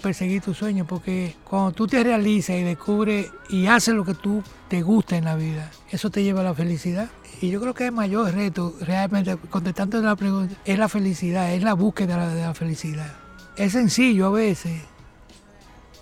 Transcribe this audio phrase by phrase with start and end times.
[0.00, 4.42] perseguir tus sueños, porque cuando tú te realizas y descubres y haces lo que tú
[4.68, 7.08] te gusta en la vida, eso te lleva a la felicidad.
[7.40, 11.62] Y yo creo que el mayor reto, realmente, contestando la pregunta, es la felicidad, es
[11.62, 13.14] la búsqueda de la felicidad.
[13.56, 14.82] Es sencillo a veces.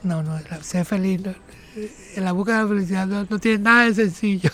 [0.03, 1.21] No, no, ser feliz,
[2.17, 4.51] en la búsqueda de la felicidad no, tiene nada de sencillo.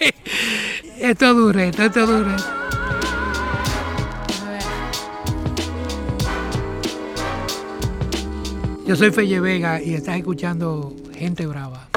[0.98, 2.97] es todo un reto, es un reto.
[8.88, 11.87] Yo soy Felle Vega y estás escuchando Gente Brava.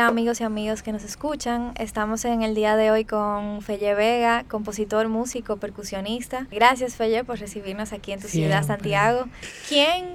[0.00, 1.72] Hola amigos y amigos que nos escuchan.
[1.76, 6.46] Estamos en el día de hoy con Felle Vega, compositor, músico, percusionista.
[6.50, 9.26] Gracias Felle por recibirnos aquí en tu ciudad, Santiago.
[9.68, 10.06] ¿Quién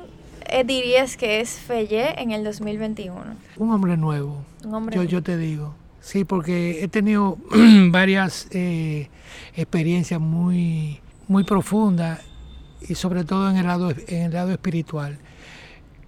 [0.47, 3.15] eh, dirías que es Felle en el 2021?
[3.57, 4.43] Un hombre nuevo.
[4.63, 5.75] Un hombre yo, yo te digo.
[6.01, 7.37] Sí, porque he tenido
[7.91, 9.11] varias eh,
[9.55, 12.21] experiencias muy, muy profundas
[12.81, 15.19] y sobre todo en el lado, en el lado espiritual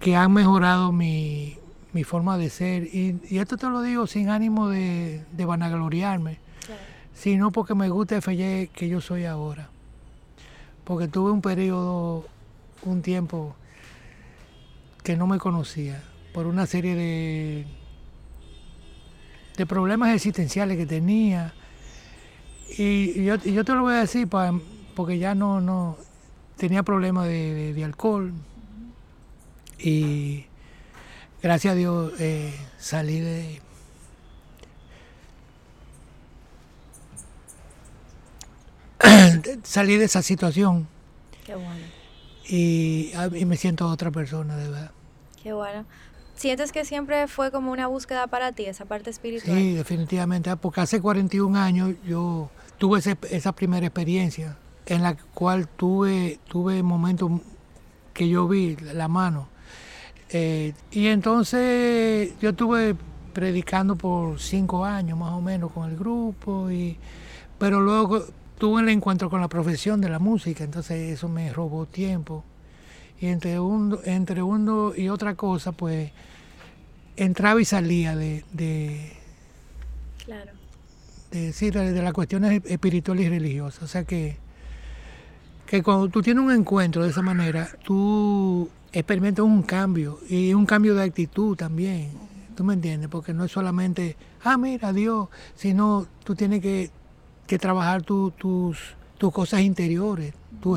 [0.00, 1.57] que han mejorado mi,
[1.92, 2.84] mi forma de ser.
[2.84, 6.38] Y, esto te lo digo sin ánimo de, de vanagloriarme,
[7.14, 9.68] sino porque me gusta el Felle que yo soy ahora.
[10.84, 12.26] Porque tuve un periodo,
[12.82, 13.54] un tiempo
[15.02, 17.66] que no me conocía, por una serie de,
[19.56, 21.54] de problemas existenciales que tenía.
[22.76, 24.28] Y, yo, yo, te lo voy a decir
[24.94, 25.96] porque ya no, no
[26.56, 28.32] tenía problemas de, de alcohol.
[29.78, 30.44] Y
[31.42, 33.60] gracias a Dios eh, salí de
[39.62, 40.88] salí de esa situación.
[41.44, 41.98] Qué bueno.
[42.48, 44.90] Y, y, me siento otra persona, de verdad.
[45.42, 45.84] Qué bueno.
[46.34, 49.56] ¿Sientes que siempre fue como una búsqueda para ti, esa parte espiritual?
[49.56, 50.56] Sí, definitivamente.
[50.56, 57.30] Porque hace 41 años yo tuve esa primera experiencia en la cual tuve, tuve momentos
[58.14, 59.48] que yo vi la mano
[60.30, 62.94] eh, y entonces yo estuve
[63.32, 66.96] predicando por cinco años más o menos con el grupo, y,
[67.58, 68.24] pero luego
[68.58, 72.44] tuve el encuentro con la profesión de la música, entonces eso me robó tiempo.
[73.20, 76.12] Y entre, un, entre uno y otra cosa, pues
[77.16, 79.12] entraba y salía de, de,
[80.24, 80.52] claro.
[81.32, 83.82] de, decir, de las cuestiones espirituales y religiosas.
[83.82, 84.36] O sea que,
[85.66, 90.66] que cuando tú tienes un encuentro de esa manera, tú experimento un cambio y un
[90.66, 92.10] cambio de actitud también.
[92.56, 93.08] ¿Tú me entiendes?
[93.08, 96.90] Porque no es solamente, ah, mira, Dios, sino tú tienes que,
[97.58, 100.34] trabajar tus, tus cosas interiores.
[100.60, 100.76] Tú,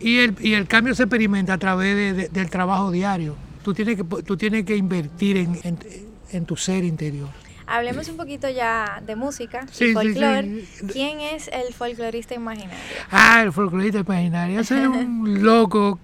[0.00, 3.36] y, el, y el cambio se experimenta a través del trabajo diario.
[3.62, 7.28] Tú tienes que, tú tienes que invertir en, tu ser interior.
[7.66, 10.64] Hablemos un poquito ya de música y folclore.
[10.92, 12.78] ¿Quién es el folclorista imaginario?
[13.10, 14.60] Ah, el folclorista imaginario.
[14.60, 15.98] es un loco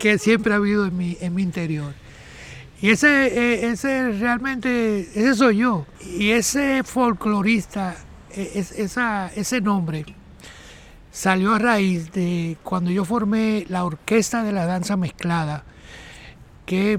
[0.00, 1.92] que siempre ha habido en mi, en mi interior.
[2.80, 5.86] Y ese, eh, ese realmente, ese soy yo.
[6.18, 7.94] Y ese folclorista,
[8.34, 10.06] e, esa, ese nombre,
[11.12, 15.64] salió a raíz de cuando yo formé la orquesta de la danza mezclada,
[16.64, 16.98] que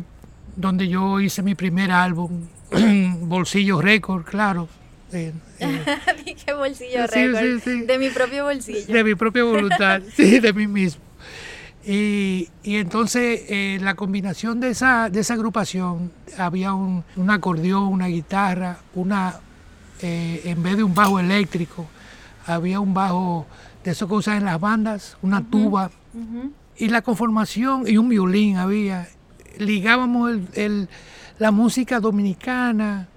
[0.56, 2.48] donde yo hice mi primer álbum,
[3.22, 4.70] Bolsillo Record, claro.
[5.12, 5.34] Eh,
[6.46, 7.86] ¿Qué bolsillo récord?
[7.86, 8.94] De mi propio bolsillo.
[8.94, 11.11] De mi propia voluntad, sí, de mí mismo.
[11.86, 18.80] Y, entonces eh, la combinación de esa, de esa agrupación había un, acordeón, una guitarra,
[18.94, 19.40] una
[20.02, 21.88] eh, en vez de un bajo eléctrico,
[22.46, 23.48] había un bajo
[23.84, 25.90] de eso que usan en las bandas, una tuba,
[26.78, 29.08] y la conformación y un violín había.
[29.58, 30.38] Ligábamos
[31.40, 33.08] la música dominicana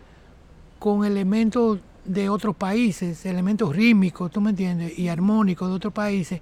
[0.79, 6.41] con elementos de otros países, elementos rítmicos, tú me entiendes, y armónicos de otros países.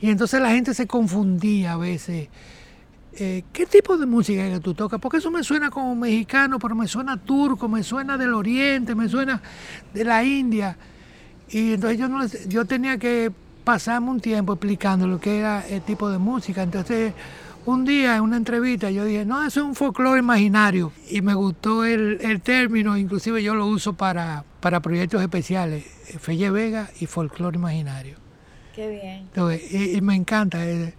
[0.00, 2.28] Y entonces la gente se confundía a veces.
[3.12, 5.00] Eh, ¿Qué tipo de música es que tú tocas?
[5.00, 9.08] Porque eso me suena como mexicano, pero me suena turco, me suena del oriente, me
[9.08, 9.42] suena
[9.92, 10.76] de la India.
[11.48, 13.32] Y entonces yo, no yo tenía que
[13.64, 16.62] pasarme un tiempo explicando lo que era el tipo de música.
[16.62, 17.12] Entonces
[17.66, 20.92] un día en una entrevista yo dije, no, eso es un folclore imaginario.
[21.10, 25.84] Y me gustó el, término, inclusive yo lo uso para, para proyectos especiales,
[26.20, 28.16] Felle Vega y folclore imaginario.
[28.74, 29.96] Qué bien.
[29.96, 30.64] y, me encanta.
[30.64, 30.94] Eh,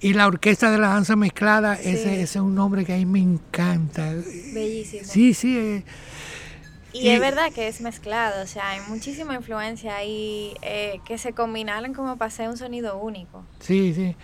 [0.00, 3.20] y la orquesta de la danza mezclada, ese, es un nombre que a mí me
[3.20, 4.12] encanta.
[4.52, 5.04] Bellísimo.
[5.04, 5.56] Sí, sí.
[5.56, 5.84] Eh,
[6.92, 11.32] y, es verdad que es mezclado, o sea, hay muchísima influencia ahí eh, que se
[11.32, 13.44] combinaron como para hacer un sonido único.
[13.58, 14.14] Sí, sí.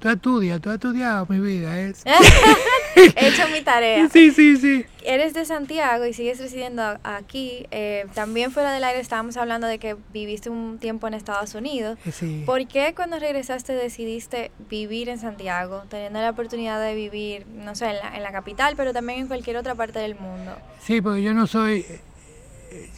[0.00, 1.78] Tú estudias, tú has estudiado mi vida.
[1.78, 2.02] Es...
[2.96, 4.08] He hecho mi tarea.
[4.08, 4.84] Sí, sí, sí.
[5.04, 7.66] Eres de Santiago y sigues residiendo aquí.
[7.70, 11.98] Eh, también fuera del aire estábamos hablando de que viviste un tiempo en Estados Unidos.
[12.12, 12.42] Sí.
[12.44, 17.86] ¿Por qué cuando regresaste decidiste vivir en Santiago, teniendo la oportunidad de vivir, no sé,
[17.86, 20.56] en la, en la capital, pero también en cualquier otra parte del mundo?
[20.82, 21.86] Sí, porque yo no soy,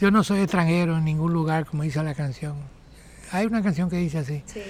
[0.00, 2.56] yo no soy extranjero en ningún lugar, como dice la canción.
[3.30, 4.42] Hay una canción que dice así.
[4.46, 4.62] Sí.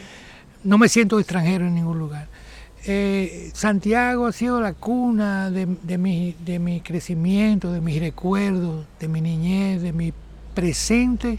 [0.64, 2.28] No me siento extranjero en ningún lugar.
[2.84, 8.86] Eh, Santiago ha sido la cuna de, de, mi, de mi crecimiento, de mis recuerdos,
[8.98, 10.12] de mi niñez, de mi
[10.54, 11.38] presente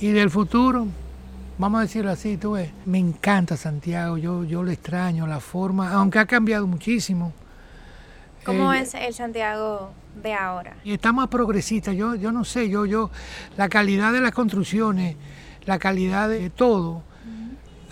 [0.00, 0.86] y del futuro.
[1.58, 2.70] Vamos a decirlo así, tú ves.
[2.86, 7.32] Me encanta Santiago, yo, yo lo extraño, la forma, aunque ha cambiado muchísimo.
[8.44, 10.76] ¿Cómo Eh, es el Santiago de ahora?
[10.84, 11.92] y está más progresista.
[11.92, 13.10] Yo, yo no sé, yo, yo,
[13.56, 15.16] la calidad de las construcciones,
[15.64, 17.02] la calidad de todo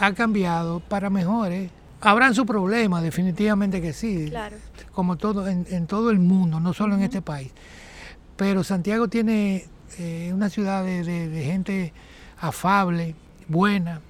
[0.00, 1.70] ha cambiado para mejores.
[2.00, 4.56] Habrán sus problemas, definitivamente que sí, Claro.
[4.92, 7.50] como todo en, en todo el mundo, no solo en este país.
[8.36, 9.66] Pero Santiago tiene
[9.98, 11.92] eh, una ciudad de, de- de gente
[12.40, 13.14] afable,
[13.48, 14.00] buena.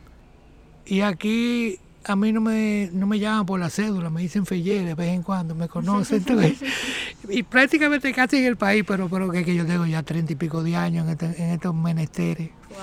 [0.87, 4.85] Y aquí a mí no me, no me llaman por la cédula, me dicen Fellé
[4.85, 6.25] de vez en cuando, me conocen.
[7.29, 10.37] y prácticamente casi en el país, pero, pero que, que yo tengo ya treinta y
[10.37, 12.51] pico de años en, este- en estos menesteres.
[12.69, 12.79] Wow.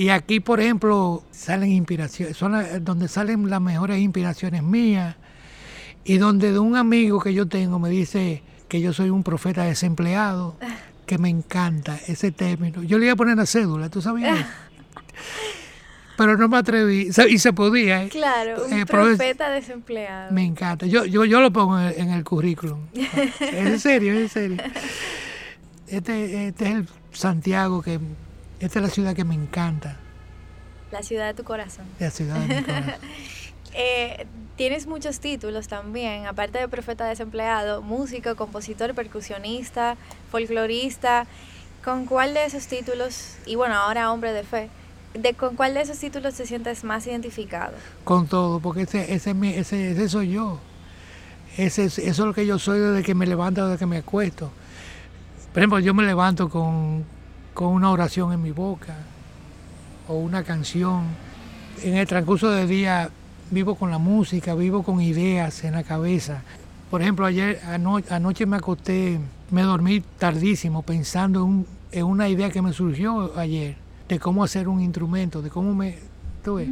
[0.00, 5.16] Y aquí, por ejemplo, salen inspiraciones, son donde salen las mejores inspiraciones mías
[6.04, 9.64] y donde de un amigo que yo tengo me dice que yo soy un profeta
[9.64, 10.56] desempleado,
[11.04, 12.82] que me encanta ese término.
[12.82, 14.38] Yo le iba a poner la cédula, ¿tú sabías?
[16.16, 18.08] Pero no me atreví, y se podía, ¿eh?
[18.08, 20.32] Claro, un Eh, profe- profeta desempleado.
[20.32, 20.86] Me encanta.
[20.86, 22.80] Yo, yo, yo lo pongo en el, en el currículum.
[22.94, 24.56] Es en serio, es en serio.
[25.88, 27.98] Este, este es el Santiago que,
[28.60, 29.96] esta es la ciudad que me encanta.
[30.92, 31.86] La ciudad de tu corazón.
[31.98, 32.94] La ciudad de mi corazón.
[33.72, 34.26] Eh,
[34.56, 39.96] tienes muchos títulos también, aparte de profeta desempleado, músico, compositor, percusionista,
[40.32, 41.26] folclorista.
[41.84, 44.68] ¿Con cuál de esos títulos, y bueno, ahora hombre de fe,
[45.14, 47.72] de con cuál de esos títulos te sientes más identificado?
[48.02, 50.58] Con todo, porque ese, ese, es mi- ese, ese soy yo.
[51.56, 53.98] Ese, es- eso es lo que yo soy desde que me levanto, desde que me
[53.98, 54.50] acuesto.
[55.52, 57.04] Por ejemplo, yo me levanto con,
[57.60, 58.94] con una oración en mi boca
[60.08, 61.02] o una canción.
[61.82, 63.10] En el transcurso del día
[63.50, 66.40] vivo con la música, vivo con ideas en la cabeza.
[66.90, 69.20] Por ejemplo, ayer ano- anoche me acosté,
[69.50, 73.76] me dormí tardísimo pensando en, un- en una idea que me surgió ayer
[74.08, 75.98] de cómo hacer un instrumento, de cómo me...
[76.42, 76.70] tú ves.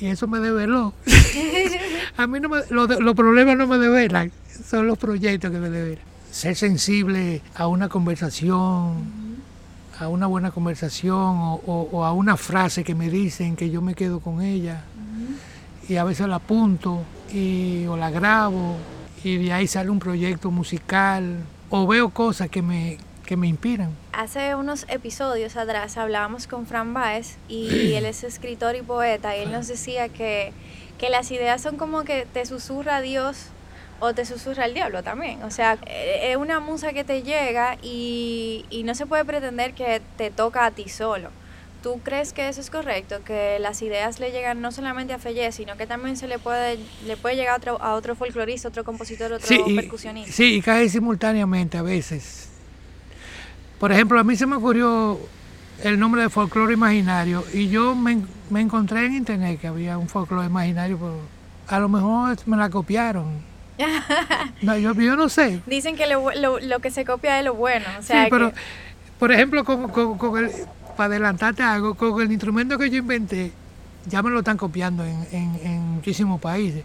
[0.00, 0.94] Y eso me develó.
[2.16, 4.32] A mí no me, de- los problemas no me develan,
[4.68, 6.04] son los proyectos que me develan.
[6.32, 9.25] Ser sensible a una conversación,
[10.00, 13.80] a una buena conversación o, o- o a una frase que me dicen que yo
[13.82, 14.82] me quedo con ella
[15.88, 17.02] y a veces la apunto
[17.32, 18.76] y, o la grabo
[19.24, 21.38] y de ahí sale un proyecto musical
[21.70, 23.90] o veo cosas que me, que me inspiran.
[24.12, 29.40] Hace unos episodios atrás hablábamos con Fran Baez y él es escritor y poeta y
[29.40, 30.52] él nos decía que,
[30.98, 33.46] que las ideas son como que te susurra Dios
[34.00, 35.42] o te susurra el diablo también.
[35.42, 39.74] O sea, eh, es una musa que te llega y, y no se puede pretender
[39.74, 41.30] que te toca a ti solo.
[41.82, 43.16] ¿Tú crees que eso es correcto?
[43.24, 46.78] Que las ideas le llegan no solamente a Fellé, sino que también se le puede,
[47.06, 50.32] le puede llegar a otro, a otro folclorista, otro compositor, otro Sí, y, percusionista.
[50.32, 52.48] sí, y cae simultáneamente a veces.
[53.78, 55.18] Por ejemplo, a mí se me ocurrió
[55.84, 60.08] el nombre de folclore imaginario y yo me, me encontré en internet que había un
[60.08, 61.20] folclore imaginario, pero
[61.68, 63.26] a lo mejor me la copiaron.
[64.62, 65.60] No, yo, yo no sé.
[65.66, 67.86] Dicen que lo, bu- lo, lo que se copia es lo bueno.
[67.98, 68.56] O sea, sí, pero, que-
[69.18, 70.50] por ejemplo, con, con- con el,
[70.96, 73.52] para adelantarte algo, con el instrumento que yo inventé,
[74.06, 76.84] ya me lo están copiando en, en- en muchísimos países.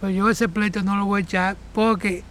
[0.00, 2.22] Pero yo ese pleito no lo voy a echar porque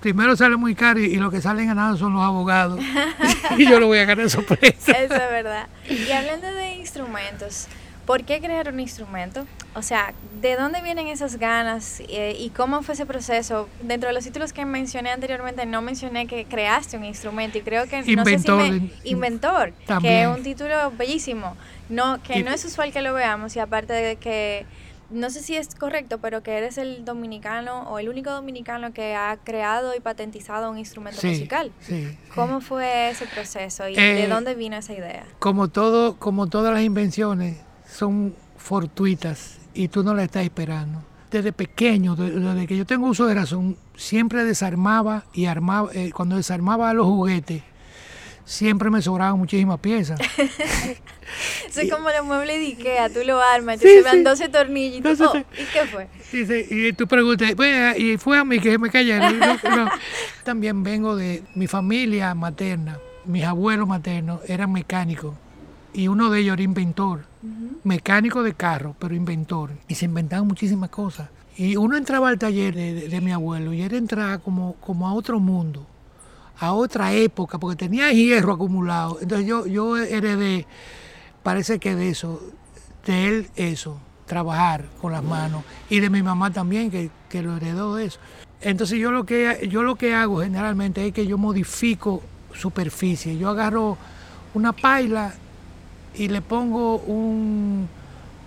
[0.00, 2.80] primero sale muy caro y, y lo que salen ganando son los abogados.
[3.58, 4.88] y yo lo voy a ganar esos pleitos.
[4.88, 5.66] Eso es verdad.
[5.88, 7.66] Y hablando de instrumentos,
[8.08, 9.44] ¿por qué crear un instrumento?
[9.74, 13.68] O sea, ¿de dónde vienen esas ganas eh, y cómo fue ese proceso?
[13.82, 17.86] Dentro de los títulos que mencioné anteriormente, no mencioné que creaste un instrumento y creo
[17.86, 21.54] que Inventor, no sé si me- in- inventor, que es un título bellísimo,
[21.90, 24.64] no que Y- no es usual que lo veamos y aparte de que
[25.10, 29.14] no sé si es correcto, pero que eres el dominicano o el único dominicano que
[29.14, 31.72] ha creado y patentizado un instrumento Sí, musical.
[31.80, 32.18] sí, sí.
[32.34, 35.24] ¿Cómo fue ese proceso y Eh, de dónde vino esa idea?
[35.38, 37.56] Como, todo, como todas las invenciones,
[37.90, 41.02] son fortuitas y tú no las estás esperando.
[41.30, 46.10] Desde pequeño, de- desde que yo tengo uso de razón, siempre desarmaba y armaba, eh,
[46.14, 47.62] cuando desarmaba los juguetes,
[48.44, 50.18] siempre me sobraban muchísimas piezas.
[51.68, 55.20] Eso es como los muebles de Ikea, tú lo armas, te van 12 tornillos.
[55.20, 56.08] Y, oh, ¿Y qué fue?
[56.88, 57.52] y tú preguntas,
[57.98, 59.38] y fue a mí que me cayeron.
[60.44, 65.34] También vengo de mi familia materna, mis abuelos maternos eran mecánicos
[65.98, 67.24] y uno de ellos era inventor,
[67.82, 69.72] mecánico de carro, pero inventor.
[69.88, 71.28] Y se inventaban muchísimas cosas.
[71.56, 75.40] Y uno entraba al taller de, mi abuelo y él entraba como, como a otro
[75.40, 75.84] mundo
[76.60, 79.18] a otra época, porque tenía hierro acumulado.
[79.20, 80.66] Entonces yo, yo heredé,
[81.42, 82.40] parece que de eso,
[83.04, 87.56] de él eso, trabajar con las manos, y de mi mamá también, que, que lo
[87.56, 88.20] heredó de eso.
[88.60, 92.22] Entonces yo lo, que, yo lo que hago generalmente es que yo modifico
[92.54, 93.36] superficie.
[93.36, 93.96] Yo agarro
[94.54, 95.34] una paila
[96.18, 97.88] y le pongo un,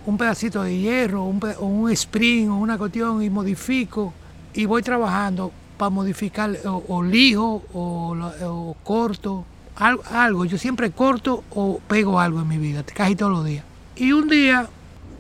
[0.06, 4.13] un pedacito de hierro, un, o un spring o una cuestión y modifico
[4.54, 12.20] y voy trabajando para modificar o, lijo o, corto, algo, Yo siempre corto o pego
[12.20, 13.63] algo en mi vida, casi todos los días.
[13.96, 14.68] Y un día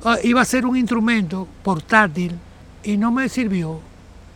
[0.03, 2.37] ah, iba a ser un instrumento portátil
[2.83, 3.79] y no me sirvió.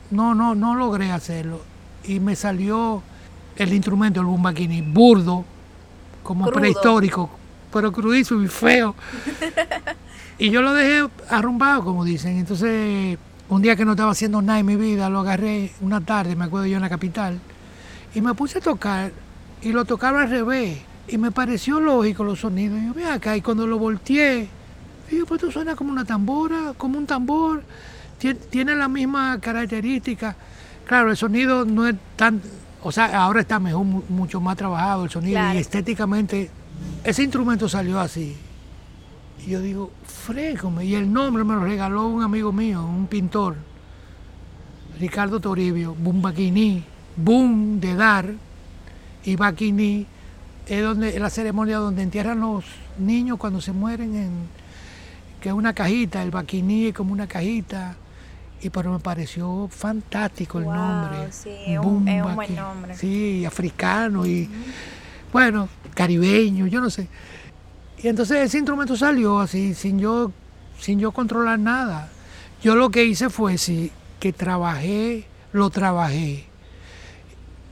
[0.09, 1.61] No, no, no logré hacerlo.
[2.05, 3.03] Y me salió
[3.55, 5.43] el instrumento, el bumbaquini, burdo,
[6.23, 7.29] como prehistórico,
[7.75, 8.95] pero crudísimo y feo.
[10.39, 12.37] y yo lo dejé arrumbado, como dicen.
[12.37, 16.37] Entonces un día que no estaba haciendo nada en mi vida, lo agarré una tarde,
[16.37, 17.37] me acuerdo yo en la capital,
[18.13, 19.11] y me puse a tocar,
[19.61, 20.77] y lo tocaba al revés,
[21.09, 22.79] y me pareció lógico los sonidos.
[22.81, 24.47] Y yo, ve acá, y cuando lo volteé,
[25.11, 27.61] dije, pues esto suena como una tambora, como un tambor,
[28.49, 30.33] tiene, la misma característica.
[30.87, 32.41] Claro, el sonido no es tan,
[32.81, 36.49] o sea, ahora está mejor, mucho más trabajado el sonido, y estéticamente,
[37.03, 38.35] ese instrumento salió así.
[39.45, 40.85] Y yo digo, fréjome.
[40.85, 43.55] Y el nombre me lo regaló un amigo mío, un pintor,
[44.99, 46.83] Ricardo Toribio, Bumbaquini,
[47.17, 48.33] Bum de dar,
[49.25, 50.05] y Baquini
[50.67, 52.63] es donde, la ceremonia donde entierran los
[52.97, 54.31] niños cuando se mueren, en,
[55.41, 57.95] que es una cajita, el Baquini es como una cajita.
[58.61, 61.31] Y pero me pareció fantástico el nombre.
[61.31, 62.05] Sí, es un,
[62.35, 62.95] buen nombre.
[62.95, 64.49] Sí, africano y,
[65.35, 67.09] bueno, caribeño, yo no sé.
[68.01, 70.31] Y entonces ese instrumento salió así, sin yo,
[70.79, 72.09] sin yo controlar nada.
[72.63, 76.45] Yo lo que hice fue sí, que trabajé, lo trabajé.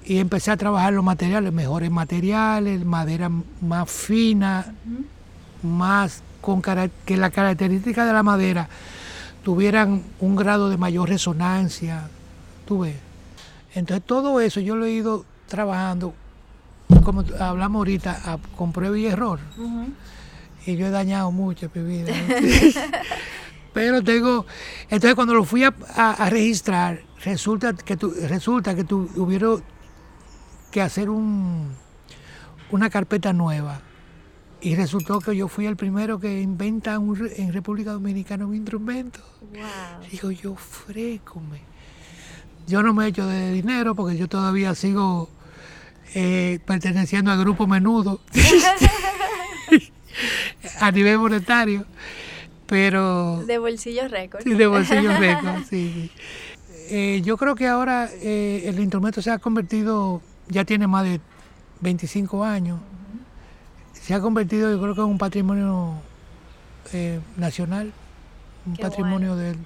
[0.04, 4.76] Y empecé a trabajar los materiales, mejores materiales, madera más fina,
[5.62, 8.68] más con que la característica de la madera
[9.42, 12.10] tuvieran un grado de mayor resonancia.
[12.66, 12.86] ¿Tú
[13.74, 16.14] Entonces todo eso yo lo he ido trabajando,
[17.04, 19.40] como hablamos ahorita, con prueba y error
[20.66, 22.14] y yo he dañado mucho mi vida.
[23.74, 24.46] Pero tengo,
[24.84, 29.64] entonces cuando lo fui a, registrar, resulta que tu, resulta que tu, hubieron
[30.72, 31.74] que hacer un,
[32.72, 33.82] una carpeta nueva.
[34.62, 39.20] Y resultó que yo fui el primero que inventa en República Dominicana un instrumento.
[40.10, 41.62] Digo, yo frécome.
[42.66, 45.30] Yo no me echo de dinero porque yo todavía sigo
[46.14, 48.22] eh, perteneciendo al grupo menudo.
[50.80, 51.86] a nivel monetario,
[52.68, 53.44] pero...
[53.46, 54.44] De bolsillos récord.
[54.44, 56.12] Sí, de bolsillos récord, sí.
[56.90, 61.22] Eh, yo creo que ahora eh, el instrumento se ha convertido, ya tiene más de
[61.82, 62.80] 25 años,
[63.94, 65.94] se ha convertido yo creo que en un patrimonio
[66.92, 67.94] eh, nacional,
[68.66, 69.58] un patrimonio del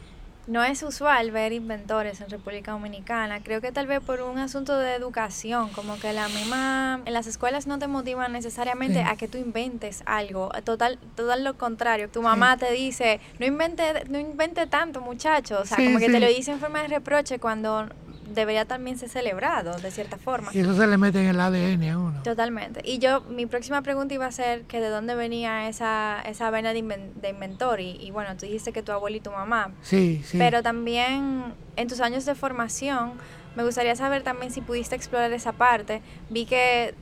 [0.48, 3.44] no es usual ver inventores en República Dominicana.
[3.44, 7.28] Creo que tal vez por un asunto de educación, como que la misma, en las
[7.28, 10.50] escuelas no te motivan necesariamente a que tú inventes algo.
[10.64, 12.10] Total, total lo contrario.
[12.10, 15.60] Tu mamá te dice, no invente, no invente tanto, muchacho.
[15.60, 17.88] O sea, como que te lo dice en forma de reproche cuando
[18.34, 20.52] debería también ser celebrado de cierta forma.
[20.54, 22.24] Y eso se le mete en el ADN a uno.
[22.24, 22.82] Totalmente.
[22.84, 26.74] Y yo, mi próxima pregunta iba a ser que de dónde venía esa, esa vena
[26.74, 27.80] de, inventor.
[27.80, 29.72] Y, bueno, tú dijiste que tu abuelo y tu mamá.
[29.82, 30.38] Sí, sí.
[30.38, 33.14] Pero también en tus años de formación,
[33.56, 36.02] me gustaría saber también si pudiste explorar esa parte.
[36.30, 36.94] Vi que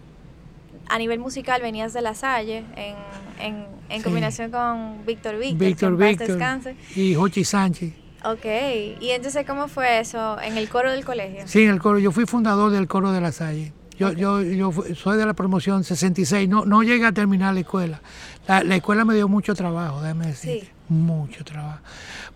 [0.88, 2.96] a nivel musical venías de La Salle en,
[3.40, 5.68] en, en combinación con Víctor Víctor.
[5.68, 6.76] Víctor Víctor.
[6.96, 8.05] Y Jochi Sánchez.
[8.26, 8.46] Ok,
[9.00, 10.40] y entonces ¿cómo fue eso?
[10.42, 11.44] ¿En el coro del colegio?
[11.46, 12.00] Sí, en el coro.
[12.00, 13.72] Yo fui fundador del coro de la Salle.
[14.00, 18.02] Yo, yo, yo soy de la promoción 66, no, no llegué a terminar la escuela.
[18.48, 20.64] La, escuela me dio mucho trabajo, déjame decir.
[20.64, 20.70] Sí.
[20.90, 21.80] Mucho trabajo.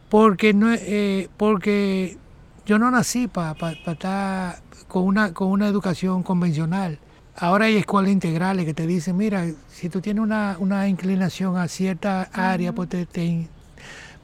[0.10, 2.17] Porque, no, eh, porque
[2.65, 7.00] yo no nací para estar con una, con una educación convencional.
[7.36, 11.67] Ahora hay escuelas integrales que te dicen, mira, si tú tienes una, una inclinación a
[11.67, 13.50] cierta área, pues te,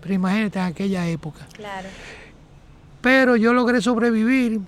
[0.05, 1.47] pero imagínate en aquella época.
[1.53, 1.89] Claro.
[3.01, 4.62] Pero yo logré sobrevivir.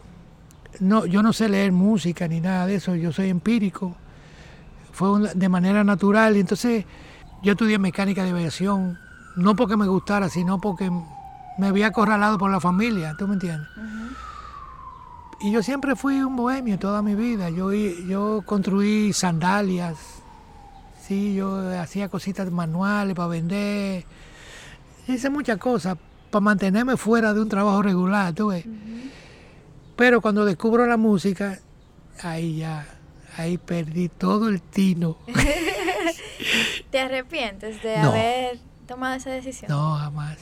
[0.79, 3.95] No, yo no sé leer música ni nada de eso, yo soy empírico.
[4.91, 6.37] fue de manera natural.
[6.37, 6.85] Entonces
[7.43, 8.97] yo estudié mecánica de aviación,
[9.35, 10.89] no porque me gustara, sino porque
[11.59, 13.69] me había acorralado por la familia, ¿tú me entiendes?
[15.39, 17.51] Y yo siempre fui un bohemio toda mi vida.
[17.51, 19.99] Yo, yo construí sandalias,
[20.99, 24.03] sí, yo hacía cositas manuales para vender.
[25.07, 25.97] Hice muchas cosas
[26.29, 28.65] para mantenerme fuera de un trabajo regular, tú ves.
[29.95, 31.59] Pero cuando descubro la música,
[32.21, 32.85] ahí ya,
[33.37, 35.17] ahí perdí todo el tino.
[36.91, 39.71] ¿Te arrepientes de haber tomado esa decisión?
[39.71, 40.37] No, jamás.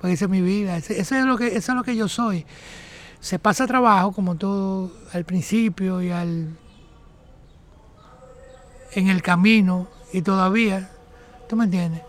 [0.00, 2.46] Porque esa es mi vida, eso es lo que, eso es lo que yo soy.
[3.20, 6.56] Se pasa trabajo como todo al principio y al
[8.92, 10.90] en el camino y todavía,
[11.48, 12.02] ¿tú me entiendes?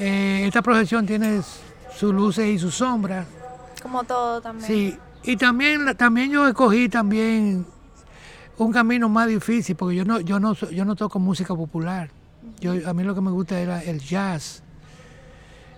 [0.00, 1.42] Eh, esta profesión tiene
[1.94, 3.26] sus luces y sus sombras.
[3.82, 4.66] Como todo también.
[4.66, 7.66] Sí, y también, también yo escogí también
[8.56, 12.10] un camino más difícil, porque yo no, yo no, yo no toco música popular.
[12.60, 14.62] Yo, a mí lo que me gusta era el jazz.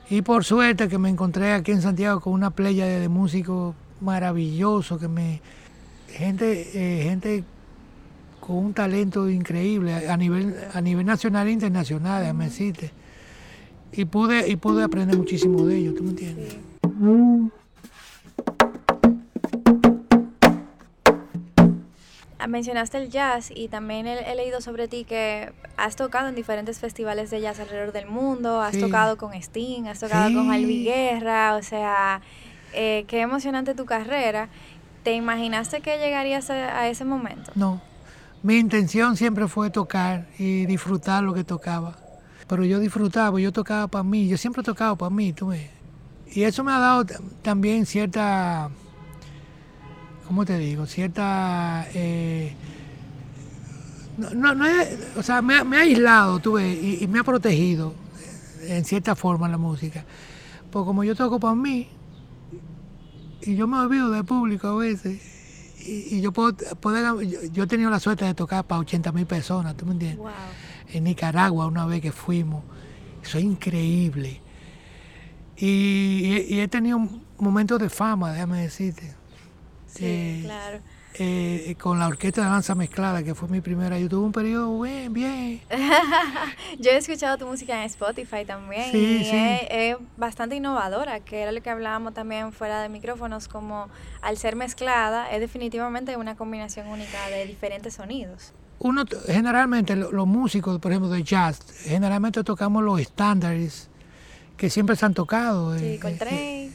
[0.09, 5.01] Y por suerte que me encontré aquí en Santiago con una playa de, músicos maravillosos,
[5.01, 5.41] que me
[6.09, 7.45] gente, eh, gente
[8.39, 13.02] con un talento increíble a nivel, a nivel nacional e internacional, déjame decirte.
[13.93, 16.57] Y pude, y pude aprender muchísimo de ellos, ¿tú me entiendes?
[22.39, 26.81] Ah, mencionaste el jazz y también he, leído sobre ti que has tocado en diferentes
[26.81, 31.55] festivales de jazz alrededor del mundo, has tocado con Sting, has tocado con Alvi Guerra,
[31.55, 32.21] o sea,
[32.73, 34.49] eh, qué emocionante tu carrera.
[35.05, 37.53] ¿Te imaginaste que llegarías a, ese momento?
[37.55, 37.81] No,
[38.43, 42.02] mi intención siempre fue tocar y disfrutar lo que tocaba.
[42.53, 45.71] Pero yo disfrutaba, yo tocaba para mí, yo siempre he tocado para mí, tú ves.
[46.35, 47.07] Y eso me ha dado
[47.41, 48.69] también cierta
[50.27, 50.85] ¿cómo te digo?
[50.85, 51.87] Cierta...
[51.95, 52.55] Eh,
[54.19, 54.67] no, no,
[55.17, 57.95] o sea, me, ha aislado, tuve, y, me ha protegido
[58.61, 60.05] en cierta forma la música.
[60.71, 61.89] Porque como yo toco para mí,
[63.41, 65.23] y yo me olvido del público a veces,
[65.87, 66.55] y, yo puedo,
[67.51, 70.27] yo, he tenido la suerte de tocar para 80 mil personas, ¿tú me entiendes?
[70.93, 72.63] En Nicaragua una vez que fuimos,
[73.23, 74.41] eso es increíble.
[75.57, 77.01] Y, y he tenido
[77.39, 79.15] momentos de fama, déjame decirte.
[79.87, 80.81] Sí, eh, claro.
[81.19, 83.99] Eh, con la orquesta de danza mezclada, que fue mi primera.
[83.99, 85.61] Yo tuve un periodo bien, bien.
[86.79, 89.67] Yo he escuchado tu música en Spotify también sí, y sí.
[89.69, 93.89] Es, bastante innovadora, que era lo que hablábamos también fuera de micrófonos, como
[94.23, 98.55] al ser mezclada es definitivamente una combinación única de diferentes sonidos.
[98.79, 103.89] Uno, generalmente los músicos, por ejemplo, de jazz, generalmente tocamos los estándares
[104.57, 105.79] que siempre se han tocado.
[105.79, 106.71] Sí, con eh,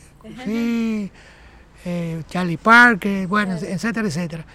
[0.45, 1.11] sí.
[1.85, 4.45] Eh, Charlie Parker, bueno, etcétera, etcétera.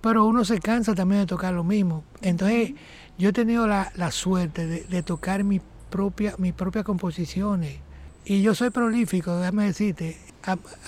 [0.00, 2.04] Pero uno se cansa también de tocar lo mismo.
[2.22, 2.72] Entonces,
[3.18, 7.76] yo he tenido la, suerte de, tocar mi propia, mis propias composiciones.
[8.24, 10.16] Y yo soy prolífico, déjame decirte.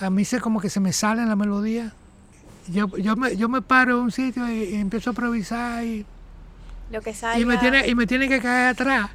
[0.00, 1.92] A, mí se como que se me sale la melodía.
[2.68, 6.06] Yo, yo, me, yo me paro en un sitio y, empiezo a improvisar y
[6.90, 9.10] lo que Y me tiene, y me tiene que caer atrás.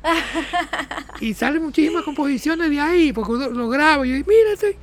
[1.22, 4.78] y salen muchísimas composiciones de ahí, porque lo grabo y yo, mírate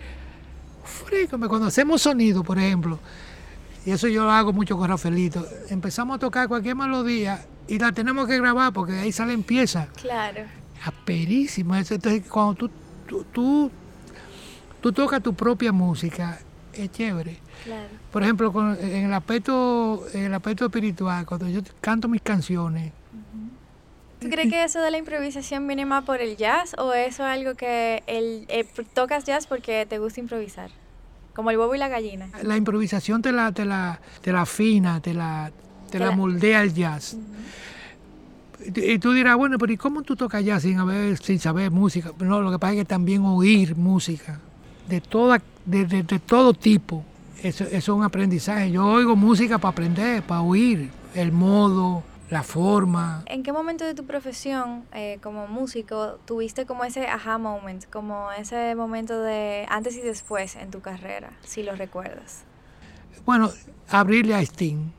[1.49, 2.99] cuando hacemos sonido, por ejemplo,
[3.87, 7.93] y eso yo lo hago mucho con Rafaelito, empezamos a tocar cualquier melodía y la
[7.93, 9.89] tenemos que grabar porque ahí salen piezas.
[10.01, 10.43] Claro.
[10.85, 11.79] Aperísima.
[11.79, 12.71] Entonces, cuando tú,
[13.33, 13.71] tú,
[14.81, 16.39] tú, tocas tu propia música,
[16.73, 17.39] es chévere.
[17.65, 17.89] Claro.
[18.15, 22.93] Por ejemplo, en el aspecto, en el aspecto espiritual, cuando yo canto mis canciones,
[24.21, 27.29] ¿Tú crees que eso de la improvisación viene más por el jazz o eso es
[27.29, 30.71] algo que el, eh, tocas jazz porque te gusta improvisar?
[31.35, 32.29] Como el huevo y la gallina.
[32.45, 35.51] La improvisación te la, te la, te la afina, te la,
[35.91, 37.17] te, la, moldea el jazz.
[38.65, 42.13] Y tú dirás, bueno, pero ¿y cómo tú tocas jazz sin, haber, sin saber música?
[42.21, 44.39] No, lo que pasa es que también oír música
[44.89, 47.05] de, toda, de, de, de todo tipo.
[47.43, 48.71] Eso, eso, es un aprendizaje.
[48.71, 53.23] Yo oigo música para aprender, para oír el modo, la forma.
[53.27, 58.33] ¿En qué momento de tu profesión eh, como músico tuviste como ese aha moment, como
[58.33, 62.43] ese momento de antes y después en tu carrera, si lo recuerdas?
[63.25, 63.51] Bueno,
[63.89, 64.91] abrirle a Sting,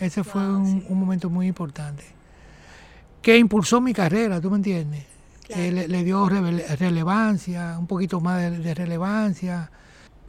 [0.00, 2.04] ese fue un, momento muy importante,
[3.22, 5.06] que impulsó mi carrera, ¿tú me entiendes?
[5.48, 9.70] le, dio relevancia, un poquito más de, relevancia.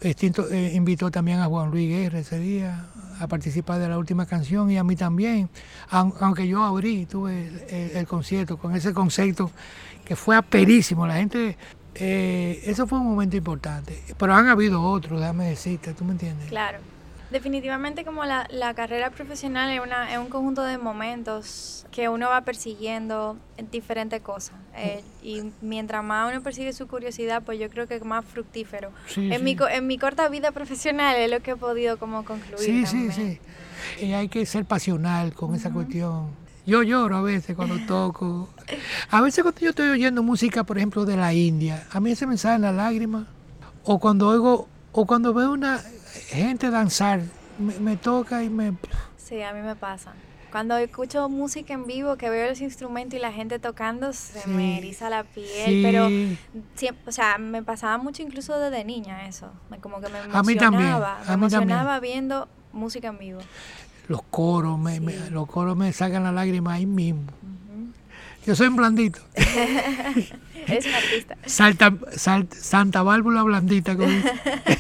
[0.02, 2.86] Eh, invitó también a Juan Luis Guerra ese día,
[3.20, 5.50] a participar de la última canción y a mí también,
[5.90, 7.50] aunque yo abrí, tuve
[7.94, 9.52] el, concierto con ese concepto
[10.04, 11.58] que fue aperísimo, la gente,
[11.96, 16.50] eh, eso fue un momento importante, pero han habido otros, déjame decirte, ¿tú me entiendes?
[16.50, 16.80] Claro.
[17.36, 22.40] Definitivamente como la, carrera profesional es, una, es un conjunto de momentos que uno va
[22.46, 23.36] persiguiendo
[23.74, 24.56] diferentes cosas.
[24.74, 28.94] Eh, y mientras más uno persigue su curiosidad, pues yo creo que es más fructífero.
[29.18, 32.58] en, Mi, en mi corta vida profesional es lo que he podido como concluir.
[32.58, 33.40] Sí, sí, sí.
[34.00, 36.30] Y hay que ser pasional con esa cuestión.
[36.66, 38.48] Yo lloro a veces cuando toco.
[39.10, 42.28] A veces cuando yo estoy oyendo música, por ejemplo, de la India, a mí se
[42.28, 43.28] me salen las lágrimas.
[43.84, 45.84] O cuando oigo, o cuando veo una
[46.28, 47.22] gente danzar,
[47.58, 48.74] me, toca y me...
[49.18, 50.14] Sí, a mí me pasa.
[50.52, 54.78] Cuando escucho música en vivo, que veo los instrumentos y la gente tocando, se me
[54.78, 55.82] eriza la piel.
[55.84, 56.08] Pero,
[57.06, 59.52] o sea, me pasaba mucho incluso desde niña eso.
[59.82, 60.40] Como que me emocionaba.
[60.40, 60.94] A mí también.
[61.28, 63.40] me emocionaba viendo música en vivo.
[64.08, 67.24] Los coros, me, los coros me sacan la lágrima ahí mismo.
[68.46, 69.20] Yo soy un blandito.
[69.36, 71.38] Eres un artista.
[71.46, 71.94] Salta,
[72.52, 73.98] santa válvula blandita.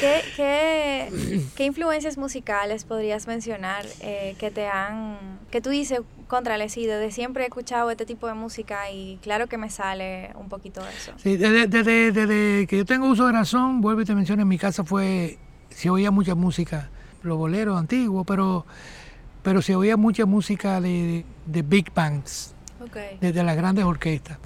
[0.00, 1.10] ¿Qué,
[1.56, 5.16] qué, influencias musicales podrías mencionar eh, que te han,
[5.50, 9.58] que tú dices, contra desde siempre he escuchado este tipo de música y claro que
[9.58, 11.12] me sale un poquito de eso?
[11.16, 14.84] Sí, desde, que yo tengo uso de razón, vuelvo y te menciono, en mi casa
[14.84, 15.38] fue,
[15.70, 16.90] se oía mucha música,
[17.22, 18.66] los boleros antiguos, pero,
[19.42, 22.54] pero se oía mucha música de, big bands,
[23.20, 24.38] desde las grandes orquestas.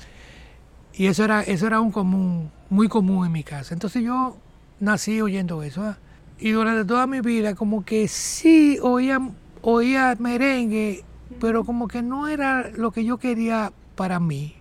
[0.92, 3.72] Y eso era, eso era un común, muy común en mi casa.
[3.72, 4.37] Entonces yo
[4.81, 5.83] nací oyendo eso.
[5.83, 5.99] ¿ah?
[6.38, 9.21] Y durante toda mi vida como que sí oía,
[9.62, 11.05] oía merengue,
[11.40, 14.55] pero como que no era lo que yo quería para mí.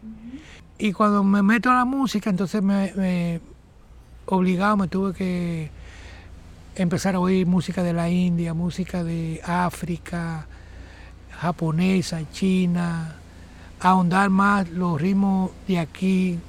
[0.78, 3.42] Y cuando me meto a la música, entonces me, me
[4.26, 5.72] obligado, me tuve que
[6.76, 10.48] empezar a oír música de la India, música de África,
[11.32, 13.16] japonesa, china,
[13.80, 16.40] ahondar más los ritmos de aquí.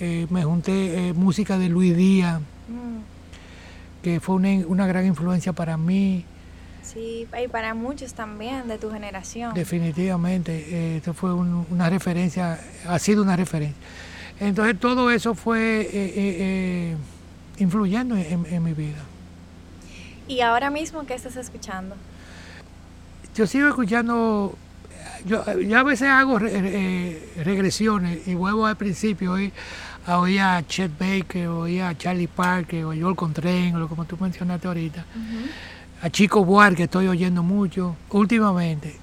[0.00, 2.40] Eh, me junté eh, música de Luis Díaz,
[4.02, 6.24] que fue una, gran influencia para mí.
[6.82, 9.54] Sí, y para muchos también de tu generación.
[9.54, 13.76] Definitivamente, eh, esto fue una referencia, ha sido una referencia.
[14.40, 16.96] Entonces todo eso fue eh, eh,
[17.58, 18.98] influyendo en, mi vida.
[20.26, 21.94] ¿Y ahora mismo qué estás escuchando?
[23.34, 24.56] Yo sigo escuchando,
[25.26, 29.38] yo, a veces hago regresiones y vuelvo al principio.
[29.38, 29.52] Y,
[30.18, 35.04] oía a Chet Baker, oía a Charlie Parker, o Joel Contrain, como tú mencionaste ahorita.
[36.02, 38.96] A Chico Buarque estoy oyendo mucho últimamente.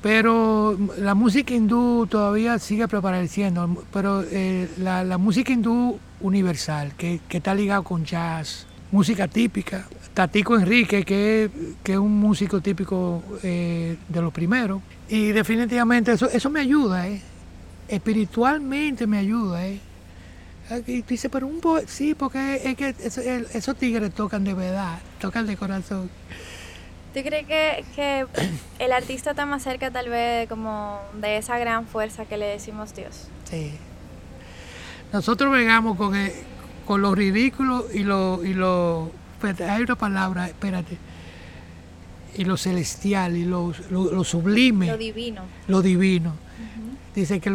[0.00, 7.54] Pero la música hindú todavía sigue prevaleciendo, pero eh, la, música hindú universal, que, está
[7.54, 9.86] ligado con jazz, música típica.
[10.14, 11.50] Tatico Enrique, que,
[11.82, 14.80] que es un músico típico eh, de los primeros.
[15.08, 17.20] Y definitivamente eso, eso me ayuda, eh.
[17.88, 19.66] espiritualmente me ayuda.
[19.66, 19.80] Eh.
[20.86, 22.94] Y dice, pero un poco, sí, porque es que
[23.54, 26.10] esos tigres tocan de verdad, tocan de corazón.
[27.14, 28.26] ¿Tú crees que, que
[28.78, 32.94] el artista está más cerca tal vez como de esa gran fuerza que le decimos
[32.94, 33.28] Dios?
[33.44, 33.72] Sí.
[35.12, 36.14] Nosotros vengamos con,
[36.84, 39.10] con lo ridículo y lo, y lo...
[39.42, 40.98] Hay una palabra, espérate.
[42.36, 44.86] Y lo celestial y lo, lo, sublime.
[44.86, 45.42] Lo divino.
[45.66, 46.34] Lo divino
[47.18, 47.50] Dice que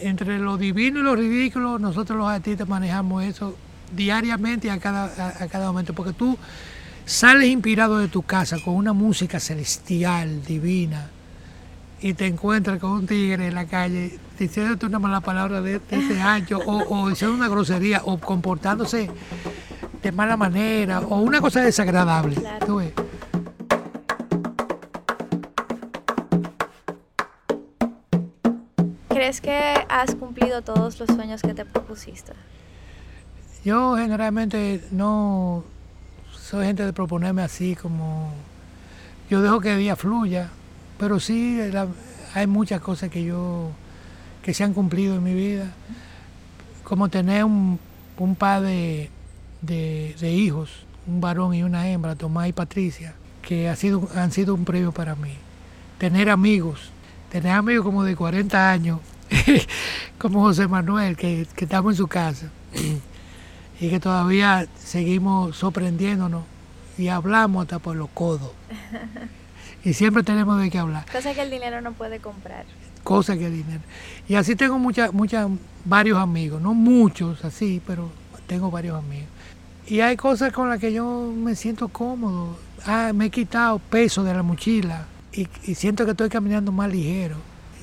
[0.00, 3.54] entre lo divino y lo ridículo, nosotros los artistas manejamos eso
[3.94, 6.38] diariamente y a cada, a, cada momento, porque tú
[7.04, 11.10] sales inspirado de tu casa con una música celestial, divina,
[12.00, 16.22] y te encuentras con un tigre en la calle diciéndote una mala palabra de, ese
[16.22, 19.10] ancho, o, diciendo una grosería, o comportándose
[20.02, 22.36] de mala manera, o una cosa desagradable.
[29.24, 32.34] ¿Crees que has cumplido todos los sueños que te propusiste?
[33.64, 35.64] Yo generalmente no
[36.30, 38.34] soy gente de proponerme así como...
[39.30, 40.50] Yo dejo que el día fluya,
[40.98, 41.58] pero sí
[42.34, 43.70] hay muchas cosas que yo
[44.42, 45.72] que se han cumplido en mi vida,
[46.82, 47.80] como tener un,
[48.18, 49.08] un par de,
[49.62, 54.54] de, hijos, un varón y una hembra, Tomás y Patricia, que ha sido, han sido
[54.54, 55.32] un premio para mí.
[55.96, 56.90] Tener amigos,
[57.30, 59.00] tener amigos como de 40 años,
[60.18, 62.50] como José Manuel, que, estamos en su casa
[63.80, 66.44] y que todavía seguimos sorprendiéndonos
[66.96, 68.52] y hablamos hasta por los codos.
[69.84, 71.04] Y siempre tenemos de qué hablar.
[71.12, 72.64] Cosas que el dinero no puede comprar.
[73.02, 73.82] Cosas que el dinero.
[74.26, 75.46] Y así tengo muchas, muchas,
[75.84, 78.10] varios amigos, no muchos así, pero
[78.46, 79.28] tengo varios amigos.
[79.86, 82.56] Y hay cosas con las que yo me siento cómodo.
[82.86, 87.36] Ah, me he quitado peso de la mochila y, siento que estoy caminando más ligero.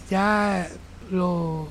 [0.09, 0.67] Ya
[1.12, 1.67] lo,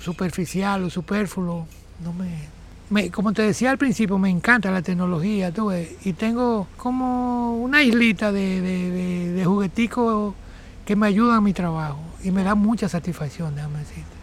[0.00, 1.66] superficial, lo superfluo,
[2.02, 7.56] no me, como te decía al principio, me encanta la tecnología, tú y tengo como
[7.56, 10.34] una islita de, de, jugueticos
[10.86, 14.16] que me ayudan a mi trabajo y me da mucha satisfacción, déjame decirte,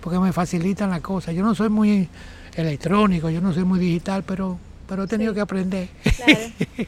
[0.00, 1.34] porque me facilitan las cosas.
[1.34, 2.08] Yo no soy muy
[2.54, 4.58] electrónico, yo no soy muy digital, pero
[4.90, 5.88] pero he tenido que aprender.
[6.16, 6.40] Claro.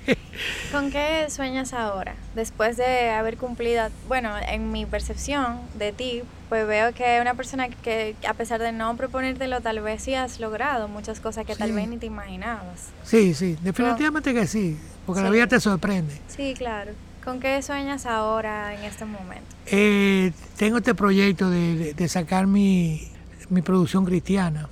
[0.73, 2.17] ¿Con qué sueñas ahora?
[2.35, 7.69] Después de haber cumplido, bueno, en mi percepción de ti, pues veo que una persona
[7.69, 11.71] que a pesar de no proponértelo, tal vez sí has logrado muchas cosas que tal
[11.71, 12.89] vez ni te imaginabas.
[13.05, 16.19] Sí, sí, definitivamente que sí, porque la vida te sorprende.
[16.27, 16.91] Sí, claro.
[17.23, 19.47] ¿Con qué sueñas ahora en este momento?
[19.67, 23.13] Eh, tengo este proyecto de, sacar mi,
[23.49, 24.69] mi producción cristiana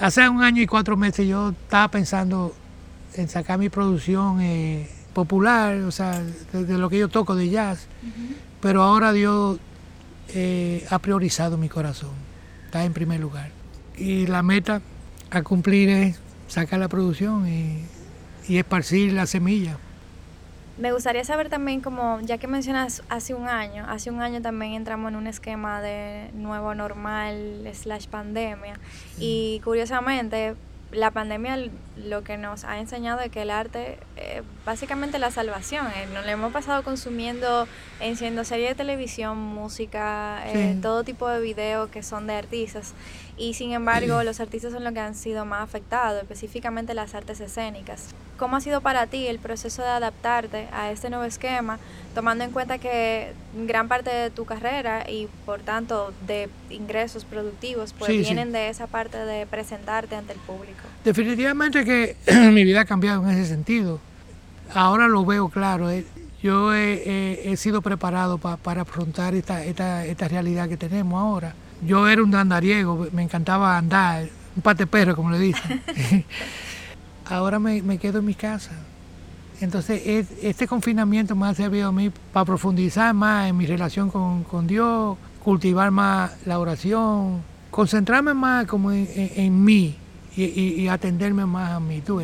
[0.00, 2.54] hace un año y cuatro meses yo estaba pensando
[3.14, 7.86] en sacar mi producción eh, popular, o sea, de, lo que yo toco de jazz,
[8.60, 9.58] pero ahora Dios
[10.34, 12.12] eh, ha priorizado mi corazón,
[12.66, 13.50] está en primer lugar.
[13.96, 14.80] Y la meta
[15.30, 17.84] a cumplir es sacar la producción y,
[18.46, 19.78] y esparcir la semilla.
[20.78, 24.74] Me gustaría saber también, como ya que mencionas hace un año, hace un año también
[24.74, 28.78] entramos en un esquema de nuevo normal slash pandemia.
[29.18, 30.54] Y curiosamente
[30.92, 31.58] la pandemia
[31.96, 35.88] lo que nos ha enseñado es que el arte es básicamente la salvación.
[35.88, 37.66] Eh, nos lo hemos pasado consumiendo,
[38.14, 42.94] siendo series de televisión, música, eh, todo tipo de videos que son de artistas
[43.38, 47.40] y sin embargo los artistas son los que han sido más afectados, específicamente las artes
[47.40, 48.08] escénicas.
[48.36, 51.78] ¿Cómo ha sido para ti el proceso de adaptarte a este nuevo esquema,
[52.14, 53.32] tomando en cuenta que
[53.66, 58.86] gran parte de tu carrera y por tanto de ingresos productivos pues vienen de esa
[58.86, 60.82] parte de presentarte ante el público?
[61.04, 62.16] Definitivamente que
[62.52, 64.00] mi vida ha cambiado en ese sentido.
[64.74, 65.90] Ahora lo veo claro.
[65.90, 66.04] Eh.
[66.40, 72.22] Yo he, sido preparado para afrontar esta, esta, esta realidad que tenemos ahora yo era
[72.22, 75.82] un andariego, me encantaba andar, un pate perro, como le dicen.
[77.26, 78.72] Ahora me, quedo en mi casa.
[79.60, 84.66] Entonces, este confinamiento me ha servido a mí para profundizar más en mi relación con,
[84.66, 89.96] Dios, cultivar más la oración, concentrarme más como en, mí
[90.36, 92.00] y, atenderme más a mí.
[92.00, 92.22] ¿tú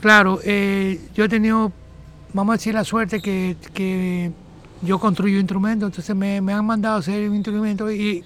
[0.00, 1.72] Claro, eh, yo he tenido,
[2.32, 4.32] vamos a decir, la suerte que
[4.84, 8.24] yo construyo instrumentos, entonces me, han mandado a hacer un instrumento y,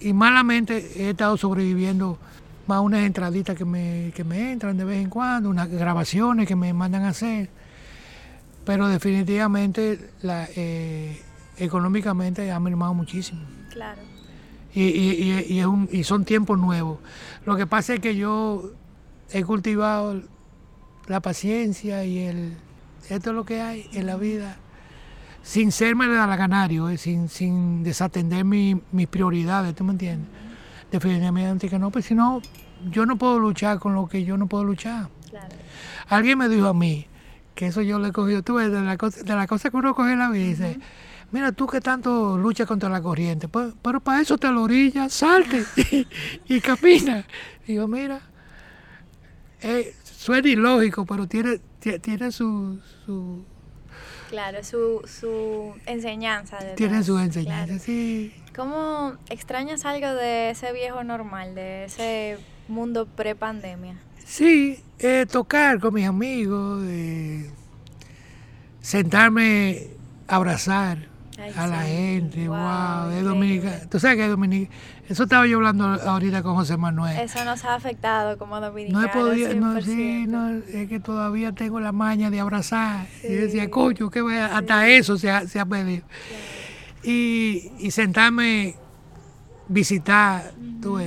[0.00, 2.18] y malamente he estado sobreviviendo
[2.66, 6.72] más unas entraditas que me, me entran de vez en cuando, unas grabaciones que me
[6.72, 7.48] mandan a hacer,
[8.64, 11.22] pero definitivamente la, eh,
[11.56, 13.40] económicamente ha mermado muchísimo.
[13.70, 14.02] Claro.
[14.74, 16.98] Y, y, y, son tiempos nuevos.
[17.46, 18.70] Lo que pasa es que yo
[19.32, 20.20] he cultivado
[21.06, 22.56] la paciencia y el
[23.08, 24.58] esto es lo que hay en la vida
[25.48, 30.28] sin serme la ganario, eh, sin, sin desatender mis prioridades, ¿tú me entiendes?
[30.92, 32.42] Definitivamente que no, pues si no,
[32.90, 35.08] yo no puedo luchar con lo que yo no puedo luchar.
[36.08, 37.06] Alguien me dijo a mí,
[37.54, 39.78] que eso yo le he cogido, tú ves, de la, cosa, de la cosa que
[39.78, 40.80] uno coge en la vida, dice,
[41.32, 45.08] mira, tú que tanto luchas contra la corriente, pues, pero para eso te la orilla,
[45.08, 45.64] salte
[46.46, 47.24] y, camina.
[47.66, 48.20] Digo, mira,
[49.62, 51.58] eh, suena ilógico, pero tiene,
[52.02, 52.78] tiene su
[54.28, 56.58] Claro, su, su enseñanza.
[56.74, 58.34] Tiene su enseñanza, sí.
[58.54, 63.96] ¿Cómo extrañas algo de ese viejo normal, de ese mundo pre-pandemia?
[64.24, 66.84] Sí, eh, tocar con mis amigos,
[68.82, 69.86] sentarme,
[70.26, 70.98] abrazar
[71.56, 73.80] a la gente, wow, de Dominica.
[73.88, 74.72] Tú sabes que es Dominica.
[75.08, 77.18] Eso estaba yo hablando ahorita con José Manuel.
[77.18, 79.02] Eso nos ha afectado como dominicanos.
[79.02, 83.06] No he podido, no, sí, no, es que todavía tengo la maña de abrazar.
[83.22, 86.04] Y decía, coño, que hasta eso se ha, se ha pedido.
[87.02, 88.76] Y, y, sentarme,
[89.68, 90.98] visitar, tú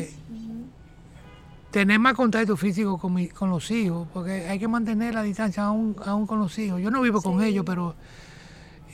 [1.71, 5.63] tener más contacto físico con, mi, con los hijos, porque hay que mantener la distancia
[5.63, 6.81] aún, aún con los hijos.
[6.81, 7.95] Yo no vivo con ellos, pero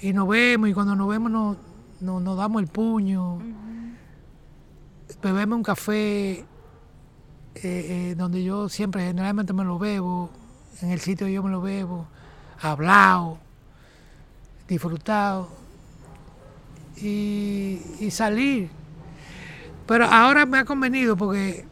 [0.02, 3.39] y nos vemos y cuando nos vemos nos, nos, damos el puño,
[5.22, 6.46] bebemos un café eh,
[7.63, 10.30] eh, donde yo siempre generalmente me lo bebo,
[10.82, 12.08] en el sitio yo me lo bebo,
[12.62, 13.39] hablado,
[14.67, 15.50] disfrutado
[17.02, 17.80] y,
[18.12, 18.70] salir.
[19.88, 21.65] Pero ahora me ha convenido porque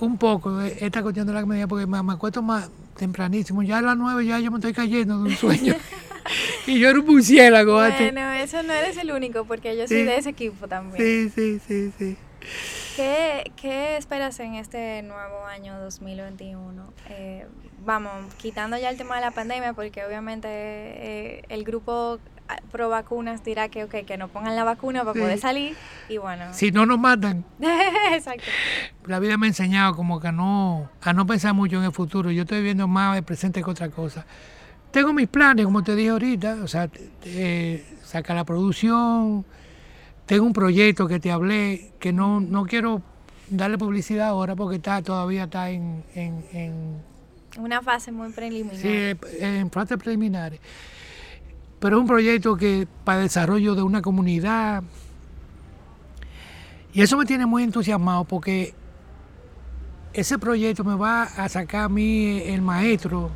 [0.00, 3.82] un poco esta cuestión de la comedia, porque me, me acuesto más tempranísimo, ya a
[3.82, 5.74] las nueve ya yo me estoy cayendo de un sueño.
[6.66, 7.74] y yo era un murciélago.
[7.74, 11.02] Bueno, eso no eres el único, porque yo soy de ese equipo también.
[11.02, 12.16] Sí, sí, sí, sí.
[12.96, 16.92] ¿Qué, ¿Qué, esperas en este nuevo año 2021?
[17.08, 17.46] Eh,
[17.84, 22.18] vamos, quitando ya el tema de la pandemia, porque obviamente eh, el grupo
[22.72, 25.76] pro vacunas dirá que, okay, que no pongan la vacuna para poder salir
[26.08, 26.44] y bueno.
[26.52, 27.44] Si no nos matan.
[28.12, 28.44] Exacto.
[29.06, 31.92] La vida me ha enseñado como que a no, a no pensar mucho en el
[31.92, 32.30] futuro.
[32.30, 34.26] Yo estoy viendo más el presente que otra cosa.
[34.90, 36.90] Tengo mis planes, como te dije ahorita, o sea,
[38.02, 39.44] sacar la producción.
[40.30, 43.02] Tengo un proyecto que te hablé, que no, no quiero
[43.48, 47.02] darle publicidad ahora porque está todavía está en, en,
[47.58, 48.76] una fase muy preliminar.
[48.76, 50.60] Sí, en fase preliminares.
[51.80, 54.84] Pero es un proyecto que para el desarrollo de una comunidad.
[56.92, 58.72] Y eso me tiene muy entusiasmado porque
[60.12, 63.32] ese proyecto me va a sacar a mí el maestro,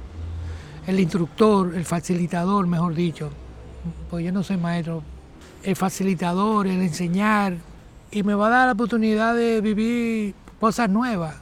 [0.86, 3.30] el instructor, el facilitador, mejor dicho.
[4.08, 5.02] Pues yo no soy maestro.
[5.64, 7.56] El facilitador, el enseñar,
[8.14, 11.34] y me va a dar la oportunidad de vivir cosas nuevas.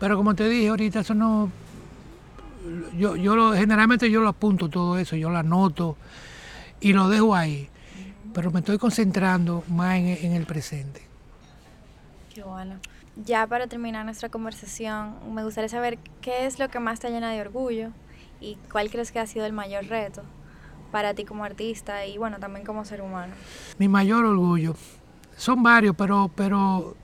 [0.00, 1.50] Pero como te dije ahorita, eso no...
[2.98, 5.96] Yo, yo lo, generalmente yo lo apunto todo eso, yo lo anoto
[6.80, 7.68] y lo dejo ahí.
[8.32, 11.02] Pero me estoy concentrando más en, el presente.
[12.34, 12.76] Qué bueno.
[13.24, 17.30] Ya para terminar nuestra conversación, me gustaría saber qué es lo que más te llena
[17.30, 17.90] de orgullo
[18.40, 20.22] y cuál crees que ha sido el mayor reto
[20.94, 23.34] para ti como artista y bueno, también como ser humano.
[23.78, 24.76] Mi mayor orgullo
[25.36, 26.94] son varios, pero, pero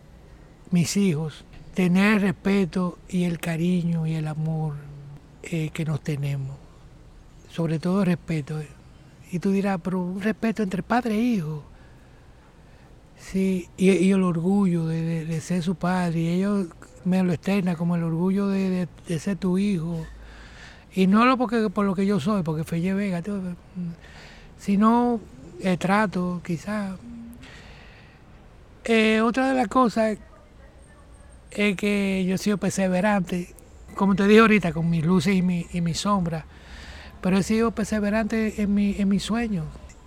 [0.70, 4.74] mis hijos, tener el respeto y el cariño y el amor
[5.42, 6.56] eh, que nos tenemos,
[7.50, 8.62] sobre todo respeto.
[9.32, 11.64] Y tú dirás, pero un respeto entre padre e hijo.
[13.18, 16.68] Sí, y, el orgullo de, ser su padre, y ellos
[17.04, 18.86] me lo externan como el orgullo de,
[19.18, 20.06] ser tu hijo.
[20.94, 23.22] Y no lo porque, por lo que yo soy, porque Felle Vega,
[24.58, 25.20] sino
[25.60, 26.98] el trato, quizás
[28.84, 30.18] eh, otra de las cosas
[31.50, 33.54] es que yo he sido perseverante,
[33.94, 36.44] como te dije ahorita, con mis luces y, mi, y mis sombras,
[37.20, 39.66] pero he sido perseverante en mi, en mis sueños.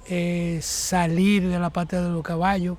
[0.10, 2.78] Eh, salir de la parte de los caballos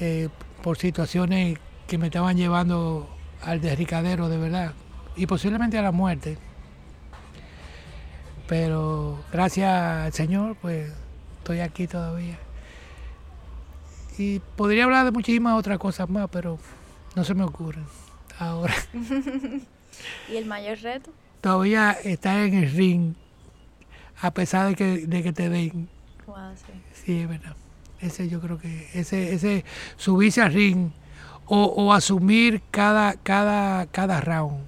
[0.00, 0.28] eh,
[0.62, 3.08] por situaciones que me estaban llevando
[3.40, 4.72] al derricadero de verdad
[5.14, 6.38] y posiblemente a la muerte.
[8.48, 10.92] Pero gracias al Señor, pues
[11.38, 12.38] estoy aquí todavía.
[14.18, 16.58] Y podría hablar de muchísimas otras cosas más, pero
[17.14, 17.84] no se me ocurren
[18.38, 18.74] ahora.
[20.30, 21.10] ¿Y el mayor reto?
[21.40, 23.14] Todavía estar en el ring,
[24.20, 25.88] a pesar de que, de que te den.
[26.24, 26.72] sí.
[27.04, 27.56] sí, es verdad.
[28.00, 29.64] Ese yo creo que, ese, ese
[29.96, 30.90] subirse al ring
[31.46, 34.64] o, o asumir cada, cada, cada round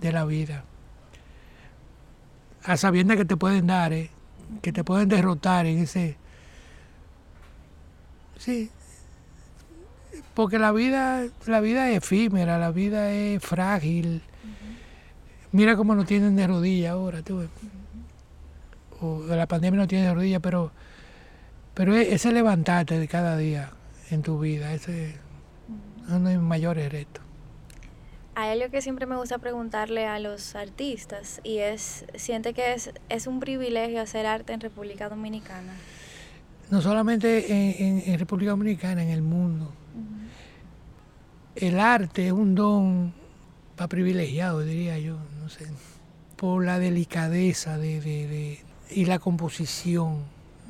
[0.00, 0.64] de la vida.
[2.68, 4.10] A sabiendas que te pueden dar, ¿eh?
[4.60, 6.16] que te pueden derrotar en ese...
[8.36, 8.70] Sí,
[10.34, 14.22] porque la vida, la vida es efímera, la vida es frágil.
[15.50, 17.48] Mira cómo nos tienen de rodillas ahora, tú.
[19.00, 20.70] O la pandemia no tiene de rodillas, pero,
[21.74, 23.72] pero ese levantarte de cada día
[24.10, 25.16] en tu vida, ese es
[26.08, 27.27] uno de mis mayores retos.
[28.38, 32.92] Hay algo que siempre me gusta preguntarle a los artistas y es, ¿siente que es,
[33.08, 35.72] es un privilegio hacer arte en República Dominicana?
[36.70, 39.72] No solamente en República Dominicana, en el mundo
[41.60, 43.12] el arte es un don
[43.76, 45.66] para privilegiado, diría yo, no sé,
[46.36, 50.24] por la delicadeza de, y la composición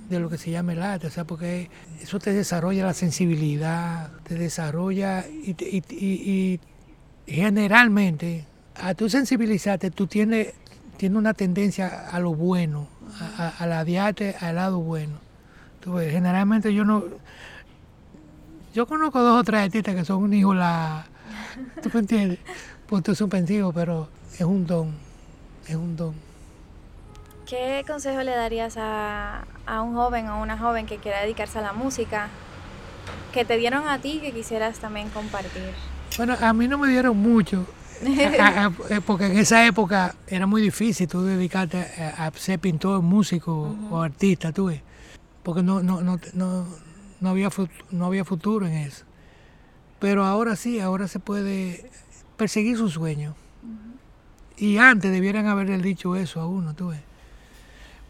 [0.08, 4.10] de lo que se llama el arte, o sea, porque eso te desarrolla la sensibilidad,
[4.22, 6.60] te desarrolla y,
[7.28, 10.54] generalmente a tu sensibilizarte tú tienes,
[10.96, 12.88] tienes una tendencia a lo bueno,
[13.38, 15.18] a, la de arte, al lado bueno.
[16.10, 17.04] generalmente yo no,
[18.74, 21.06] yo conozco dos o tres artistas que son un hijo la.
[21.82, 22.38] ¿Tú me entiendes?
[22.86, 24.94] Punto suspensivo, pero es un don.
[25.66, 26.14] Es un don.
[27.46, 29.44] ¿Qué consejo le darías a,
[29.82, 32.28] un joven o una joven que quiera dedicarse a la música
[33.32, 35.72] que te dieron a ti que quisieras también compartir?
[36.18, 37.64] Bueno, a mí no me dieron mucho,
[38.04, 44.02] eh, porque en esa época era muy difícil tú dedicarte a, ser pintor, músico o
[44.02, 44.82] artista, tú ves,
[45.44, 46.66] porque no, no, no, no,
[47.20, 47.50] no había,
[47.92, 49.04] no había futuro en eso.
[50.00, 51.88] Pero ahora sí, ahora se puede
[52.36, 53.36] perseguir su sueño.
[54.56, 57.00] Y antes debieran haberle dicho eso a uno, tú ves.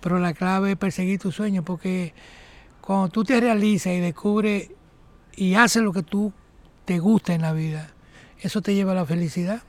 [0.01, 2.15] Pero la clave es perseguir tu sueño, porque
[2.81, 4.71] cuando tú te realizas y descubres
[5.37, 6.33] y haces lo que tú
[6.87, 7.93] te gusta en la vida,
[8.41, 9.63] eso te lleva a la felicidad.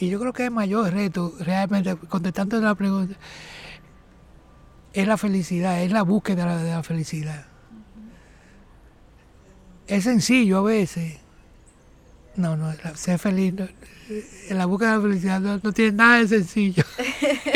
[0.00, 3.14] Y yo creo que el mayor reto, realmente, contestando la pregunta,
[4.92, 7.46] es la felicidad, es la búsqueda de la felicidad.
[9.86, 11.18] Es sencillo a veces,
[12.36, 13.54] No, no, ser feliz,
[14.48, 16.84] en la búsqueda de la felicidad no, tiene nada de sencillo.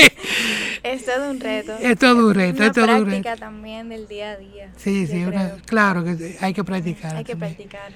[0.82, 1.76] es todo un reto.
[1.80, 3.36] Es todo un reto, es, todo un reto.
[3.38, 4.72] también del día a día.
[4.76, 5.24] Sí, sí,
[5.64, 7.16] claro que hay que practicar.
[7.16, 7.92] Hay que practicar.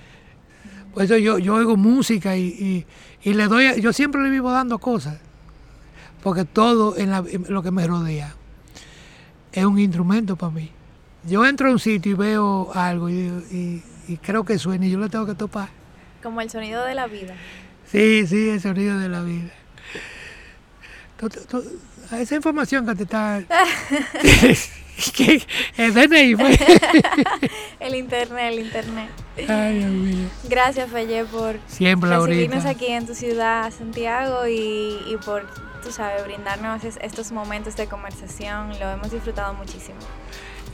[0.94, 2.86] Por eso yo, yo oigo música y,
[3.22, 5.18] y, le doy, yo siempre le vivo dando cosas,
[6.22, 7.10] porque todo en,
[7.48, 8.34] lo que me rodea
[9.52, 10.70] es un instrumento para mí.
[11.24, 14.98] Yo entro a un sitio y veo algo y, y creo que suena y yo
[14.98, 15.68] lo tengo que topar.
[16.22, 17.34] Como el sonido de la vida.
[17.86, 19.50] Sí, sí, el sonido de la vida.
[22.12, 23.42] Esa información que te está...
[25.76, 26.32] el DNI
[27.80, 29.10] el internet, el internet.
[29.48, 30.28] Ay, Dios mío.
[30.48, 35.46] Gracias, Felle, por Siempre, recibirnos aquí en tu ciudad, Santiago, y, y por,
[35.82, 38.78] tú sabes, brindarnos estos momentos de conversación.
[38.78, 39.98] Lo hemos disfrutado muchísimo.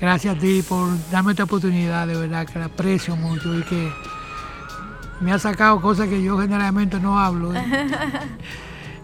[0.00, 3.92] Gracias a ti por darme esta oportunidad, de verdad, que la aprecio mucho y que
[5.20, 7.52] me ha sacado cosas que yo generalmente no hablo.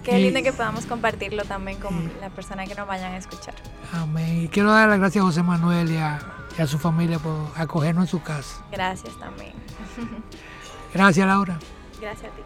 [0.02, 3.54] Qué lindo que podamos compartirlo también con las personas que nos vayan a escuchar.
[3.92, 4.44] Amén.
[4.44, 6.18] Y quiero dar las gracias a José Manuel y a,
[6.58, 8.64] y a su familia por acogernos en su casa.
[8.70, 9.52] Gracias también.
[10.94, 11.58] Gracias, Laura.
[12.00, 12.42] Gracias a ti.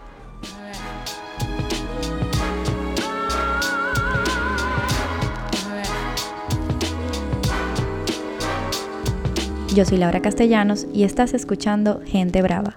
[9.75, 12.77] Yo soy Laura Castellanos y estás escuchando Gente Brava.